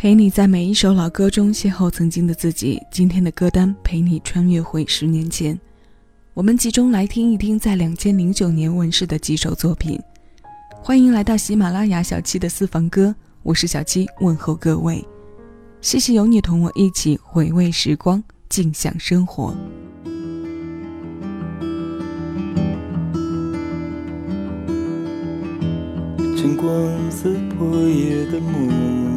[0.00, 2.80] 陪你在每一首老歌中邂逅曾经的自己。
[2.88, 5.58] 今天的歌单陪你穿越回十年前，
[6.34, 10.00] 我们集中来听一听在两千零九年问世的几首作品。
[10.70, 15.04] 欢迎来到喜马拉雅小七的私房歌，我是小七，问候各位。
[15.80, 19.52] 谢谢有你同我一起回味时光，静享生活。
[26.36, 29.07] 晨光似破夜的梦。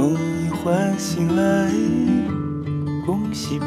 [0.00, 1.70] 梦一唤醒来，
[3.04, 3.66] 恭喜悲，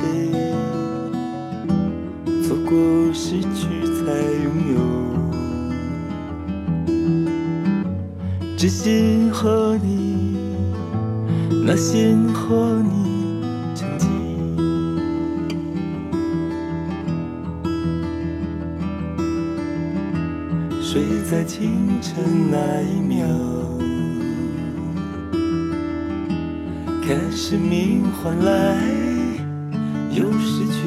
[2.41, 2.73] 错过
[3.13, 4.01] 失去才
[4.41, 4.79] 拥有，
[8.57, 10.35] 只心和你，
[11.63, 13.43] 那心和你
[13.75, 14.09] 曾经，
[20.81, 22.15] 睡在清晨
[22.49, 23.27] 那一秒。
[27.13, 28.75] 看生命换来
[30.09, 30.81] 又失去，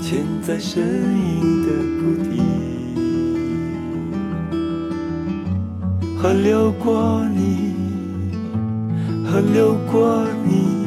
[0.00, 0.80] 潜在身
[1.18, 1.68] 影的
[1.98, 2.30] 谷底。
[6.16, 7.74] 河流过你，
[9.26, 10.78] 河流过你，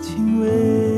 [0.00, 0.97] 轻微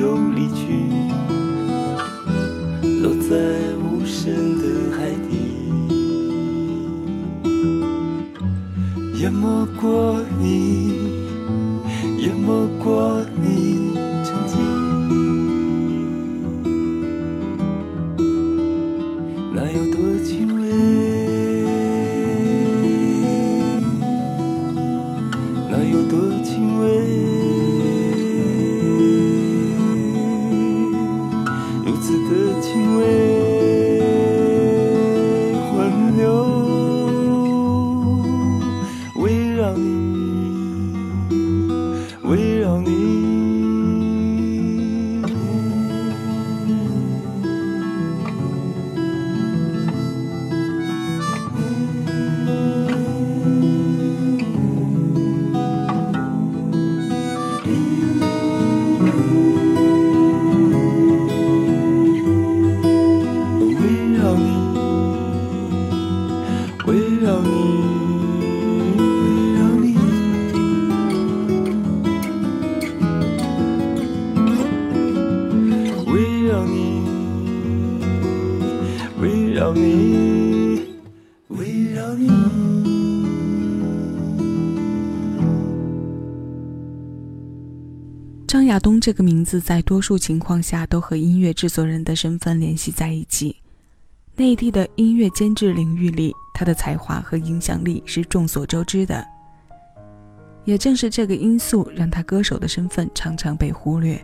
[0.00, 0.64] 又离去
[3.02, 3.36] 落在
[3.76, 5.30] 无声的海底。
[9.20, 10.94] 淹没过你
[12.16, 13.09] 淹没过
[88.50, 93.54] 张亚东这个名字在多数情况下都和音乐制作人的身份联系在一起。
[94.34, 99.24] 内地的音乐监制领域里，他的才华和影响力是众所周知的。
[100.64, 104.20] 也正是这个因素，让他歌手的身份常常被忽略。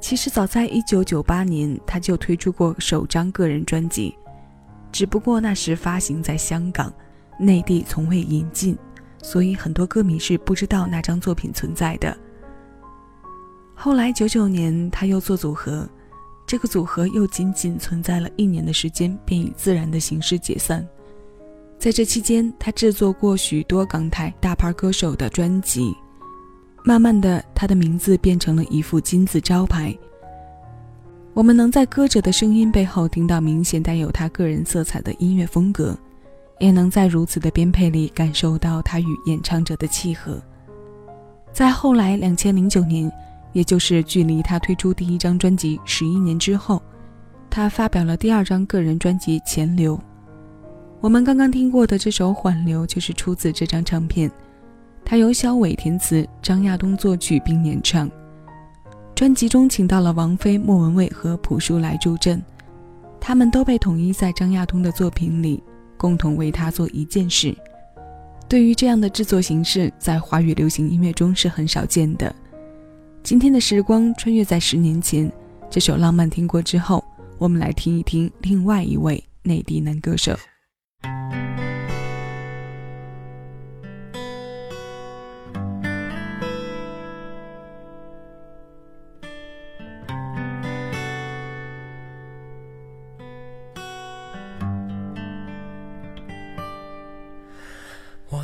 [0.00, 4.12] 其实早在1998年，他就推出过首张个人专辑，
[4.90, 6.92] 只不过那时发行在香港，
[7.38, 8.76] 内地从未引进，
[9.22, 12.18] 所以很多歌迷是不知道那张作品存在的。
[13.74, 15.88] 后来九九年，他又做组合，
[16.46, 20.86] 这个组合又仅仅存在了一年的时间，便以自然的形式解散。
[21.78, 25.92] 在这期间，他制作过许多港台大牌歌手的专辑，
[26.84, 29.96] 慢慢的，他的名字变成了一副金字招牌。
[31.34, 35.98] 我们能在歌者的声音背后听到明显带有他个人色彩的音乐风格，
[36.60, 40.40] 也能在如此的编配里感受到他与演唱者的契合。
[41.52, 43.10] 在后来两千零九年。
[43.52, 46.82] 也就是距离他推出第一张专辑十一年之后，
[47.50, 49.96] 他发表了第二张个人专辑《钱流》。
[51.00, 54.30] 我们刚刚听过的这首《缓流》就是出自这张唱片，
[55.04, 58.10] 它由小伟填词，张亚东作曲并演唱。
[59.14, 62.42] 专辑中请到了王菲、莫文蔚和朴树来助阵，
[63.20, 65.62] 他们都被统一在张亚东的作品里，
[65.96, 67.54] 共同为他做一件事。
[68.48, 72.34] 对于这样的制作形式，在华语流行音乐中是很少见的。
[73.22, 75.30] 今天的时光穿越在十年前，
[75.70, 77.02] 这首浪漫听过之后，
[77.38, 80.36] 我们来听一听另外一位内地男歌手。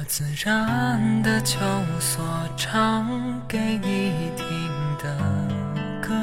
[0.08, 1.60] 自然的求
[2.00, 2.24] 索，
[2.56, 3.06] 唱
[3.46, 4.46] 给你听
[4.98, 5.14] 的
[6.00, 6.14] 歌。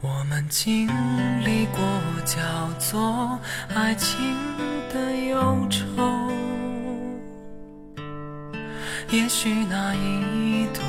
[0.00, 0.88] 我们经
[1.44, 1.80] 历过
[2.24, 3.38] 叫做
[3.72, 4.18] 爱情
[4.92, 5.86] 的忧愁，
[9.08, 10.82] 也许那一朵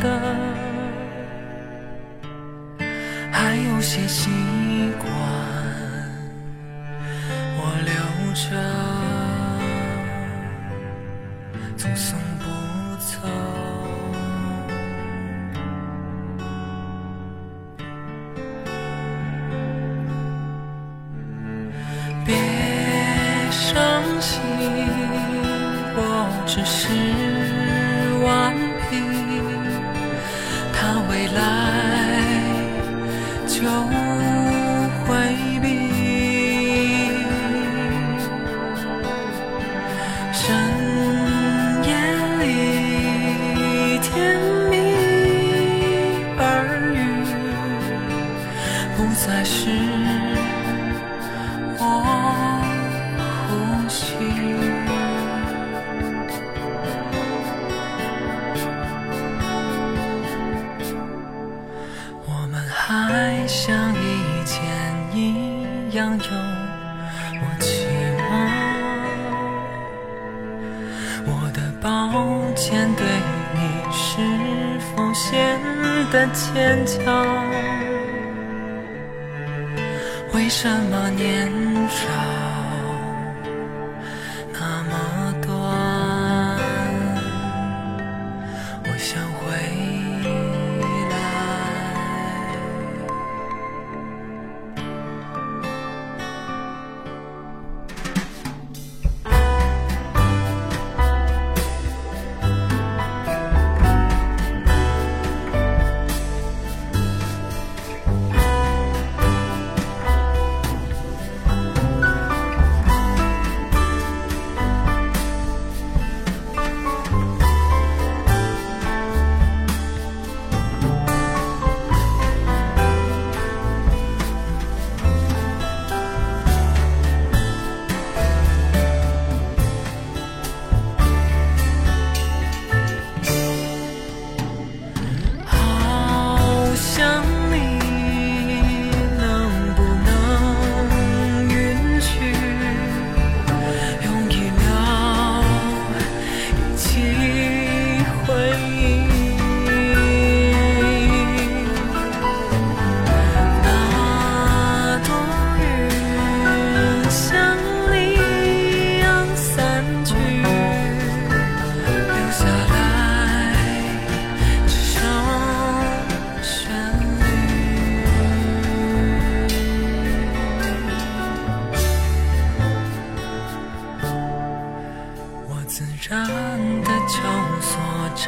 [0.00, 0.56] 的。
[3.30, 4.32] 还有些心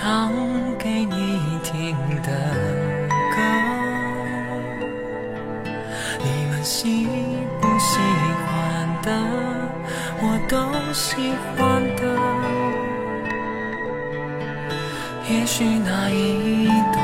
[0.09, 0.33] 唱
[0.79, 2.33] 给你听的
[3.35, 3.37] 歌，
[6.25, 7.07] 你们喜
[7.61, 7.99] 不喜
[8.47, 8.49] 欢
[9.03, 9.13] 的，
[10.23, 10.57] 我都
[10.95, 12.03] 喜欢的。
[15.29, 16.97] 也许那一朵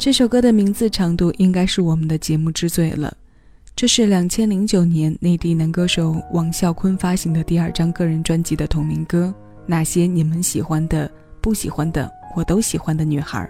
[0.00, 3.14] 这首歌的名字长度应该是我们的节目之最了。
[3.76, 9.32] 这是两千零九年内地男歌手王啸坤发行的第二张个人专辑的同名歌。
[9.66, 11.08] 那些你们喜欢的、
[11.42, 13.46] 不喜欢的，我都喜欢的女孩。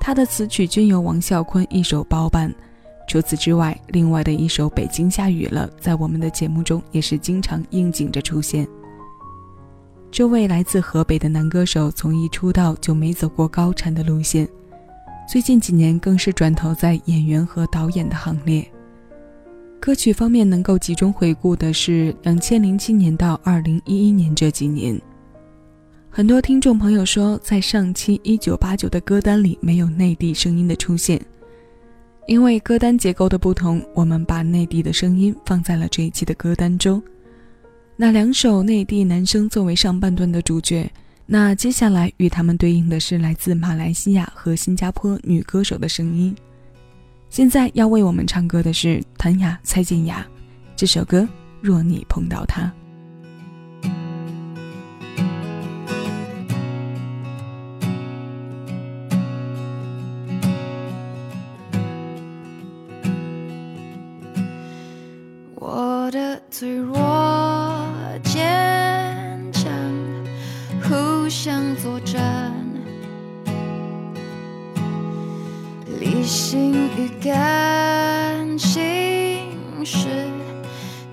[0.00, 2.52] 他的词曲均由王啸坤一手包办。
[3.06, 8.66] 除此之外，另外的一首《北京下雨了》在我们的节目中也是经常应景着出现。
[10.10, 14.48] 这位来自河北的男歌手从一出道就没走过高产的路线，
[15.26, 18.64] 最近几年更是转投在演员和导演的行列。
[19.80, 24.98] 歌曲方面能够集中回顾的是两千零七年到二零一一年这几年。
[26.08, 31.20] 很多听众朋友说，在上期一九八九的歌单里没有内地声音的出现，
[32.28, 37.02] 因为歌单结构的不同，我们把内地的声音放在了这一期的歌单中。
[37.96, 40.90] 那两首内地男声作为上半段的主角，
[41.28, 46.34] 那接下来与他们对应的是来自马来西亚和新加坡女歌手的声音。
[47.28, 50.24] 现在要为我们唱歌的是谭雅、蔡健雅，
[50.76, 51.22] 这首歌
[51.60, 52.62] 《若你碰到他》。
[65.56, 67.05] 我的脆弱。
[71.86, 72.52] 作战，
[76.00, 78.74] 理性与感性
[79.84, 80.08] 是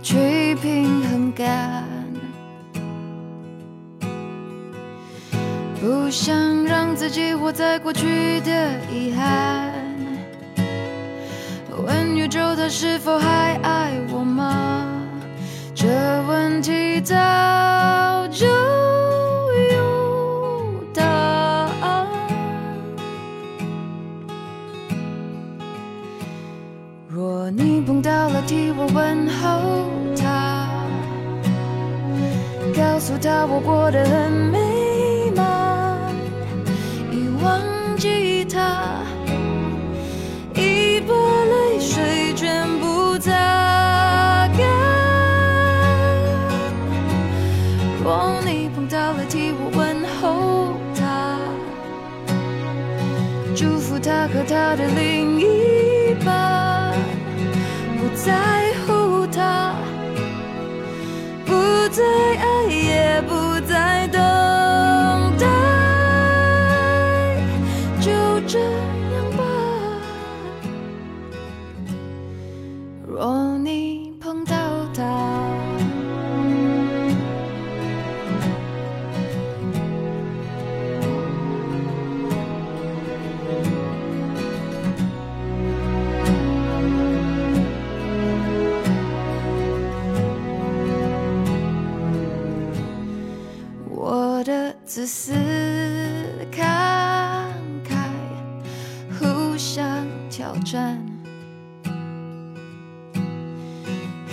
[0.01, 1.87] 去平衡感，
[5.79, 9.71] 不想让自己活在过去的遗憾。
[11.85, 14.87] 问宇宙，他是否还爱我吗？
[15.75, 15.87] 这
[16.27, 17.13] 问题早
[28.93, 30.69] 问候他，
[32.75, 35.97] 告诉他我过得很美满，
[37.11, 37.59] 已忘
[37.97, 38.99] 记他，
[40.53, 43.31] 已把泪水全部擦
[44.57, 44.59] 干。
[48.03, 51.39] 若你碰到了，替我问候他，
[53.55, 55.32] 祝福他和他的另
[61.95, 62.22] 不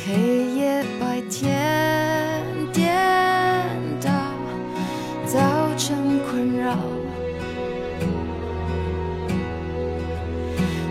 [0.06, 0.14] 黑
[0.56, 2.42] 夜白天
[2.72, 2.96] 颠
[4.00, 4.10] 倒，
[5.26, 5.38] 造
[5.76, 6.74] 成困扰。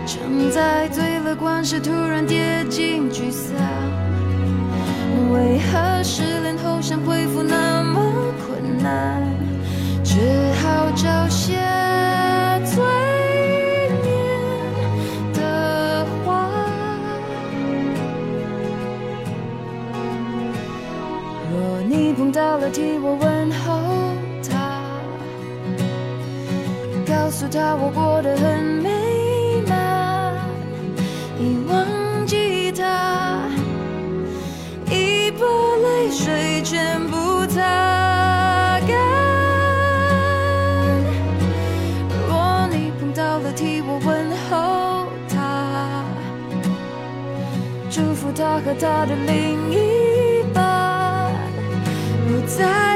[0.06, 3.56] 正在最乐观时，突然跌进沮丧。
[5.32, 8.00] 为何失恋后想恢复那么
[8.46, 9.19] 困难？
[22.40, 24.16] 到了，替我问候
[24.48, 24.80] 他，
[27.06, 28.88] 告诉他我过得很美
[29.68, 30.38] 满，
[31.38, 31.86] 已忘
[32.26, 33.42] 记他，
[34.90, 35.44] 已把
[35.84, 37.60] 泪水全部擦
[38.88, 38.96] 干。
[42.26, 45.06] 若你碰到了，替我问候。
[45.28, 46.02] 他
[47.90, 49.99] 祝福他和他的另一
[52.60, 52.89] 不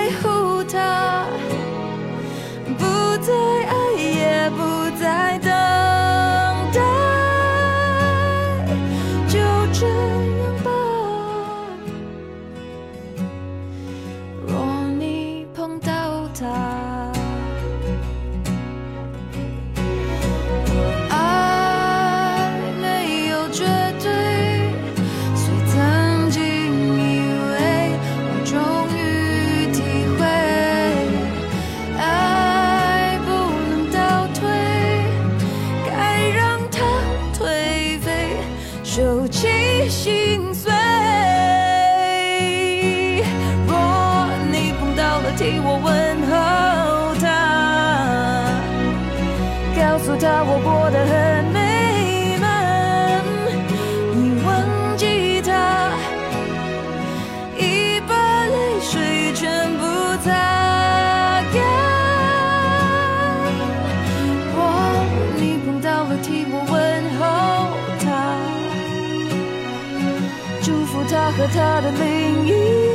[71.37, 72.94] 和他的另一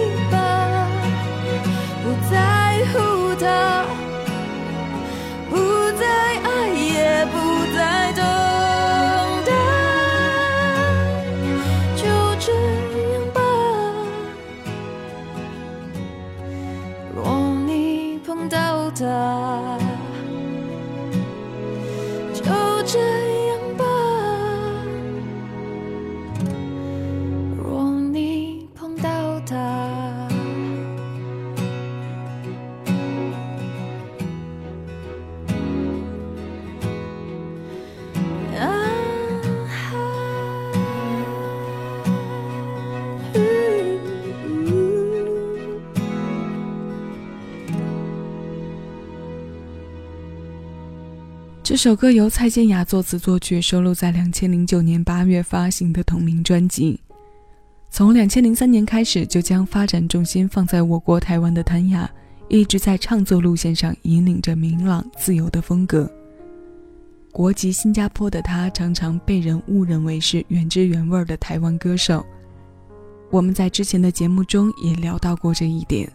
[51.70, 57.00] 这首歌由蔡健雅作词作曲，收录在2009年8月发行的同名专辑。
[57.92, 62.10] 从2003年开始，就将发展重心放在我国台湾的谭雅，
[62.48, 66.12] 一直在创作路线上引领着明朗自由的风格。
[67.32, 72.26] 国籍新加坡的他，常常被人误认为是原汁原味的台湾歌手。
[73.30, 76.12] 我们在之前的节目中也聊到过这一点。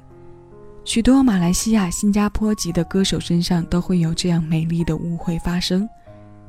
[0.85, 5.89] 许多马来西亚、新加坡籍的歌手身上都会有这样美丽的误会发生，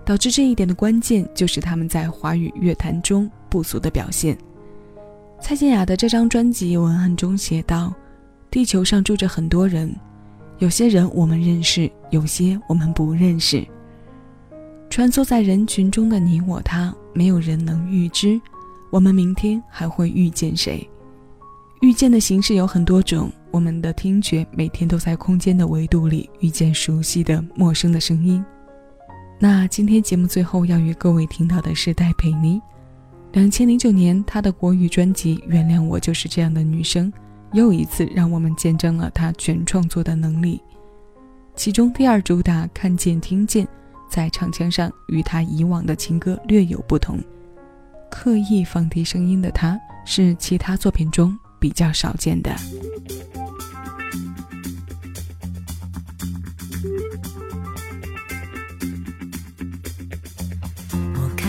[0.04, 4.38] 导致这一点的关键就是他们在华语乐坛中不俗的表现。
[5.42, 7.94] 蔡健雅的这张专辑文案中写道
[8.52, 9.96] ：“地球上住着很多人，
[10.60, 13.66] 有些人我们认识，有些我们不认识。
[14.90, 18.40] 穿梭在人群中的你我他，没有人能预知，
[18.92, 20.88] 我们明天还会遇见谁？
[21.82, 28.44] 遇见的形式有很多种。”我们的听觉每天都在空间的维度里遇见熟悉的、陌生的声音。
[29.40, 32.62] 那今天节目最后要与各位听到的是戴佩妮。
[33.32, 37.10] 两千零九年，她的国语专辑《原谅我就是这样的女生》，
[37.54, 40.62] 又一次让我们见证了她全创作的能力。
[41.56, 43.66] 其中第二主打《看见听见》
[44.10, 47.18] 在唱腔上与她以往的情歌略有不同，
[48.12, 52.54] 刻意放低声音的她，是其他作品中比较少见的。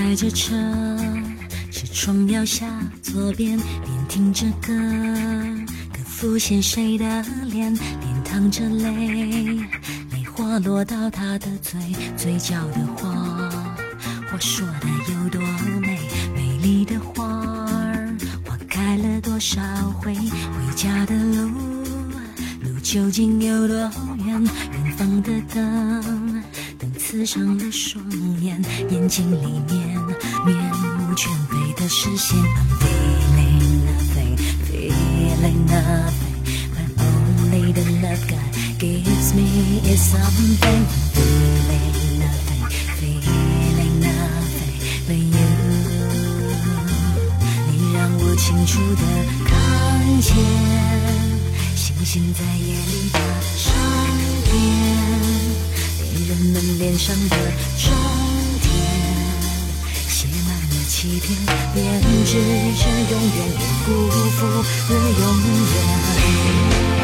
[0.06, 0.54] 开着车，
[1.72, 2.64] 车窗摇下
[3.02, 4.72] 左边，边听着歌，
[5.92, 7.04] 可浮现谁的
[7.42, 9.56] 脸，脸淌着泪，
[10.12, 11.80] 泪滑落到他的嘴，
[12.16, 13.10] 嘴角的花，
[14.30, 15.40] 话说的有多
[15.80, 15.98] 美，
[16.36, 18.16] 美丽的花儿，
[18.46, 19.60] 花开了多少
[20.00, 21.50] 回，回家的路，
[22.62, 23.76] 路究竟有多
[24.24, 24.40] 远，
[24.72, 26.25] 远方的灯。
[27.16, 28.04] 刺伤了双
[28.42, 29.36] 眼，眼睛里
[29.72, 29.98] 面
[30.44, 32.36] 面目全非的视线。
[32.36, 40.84] I'm feeling nothing, feeling nothing, but only the love God gives me is something.
[41.14, 42.68] Feeling nothing,
[43.00, 44.76] feeling nothing
[45.08, 45.48] but you.
[47.72, 49.02] 你让我清楚的
[49.46, 50.36] 看见
[51.74, 53.18] 星星在夜里的
[53.56, 53.72] 闪
[56.96, 57.36] 脸上的
[57.76, 57.92] 终
[58.62, 58.72] 点，
[60.08, 61.36] 写满了欺骗，
[61.74, 65.22] 编织着永远也不负的永
[65.74, 66.95] 远。